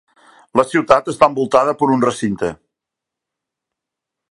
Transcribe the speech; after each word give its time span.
La 0.59 0.63
ciutat 0.69 1.11
està 1.13 1.29
envoltada 1.31 1.75
per 1.83 1.91
un 1.97 2.03
recinte. 2.07 2.51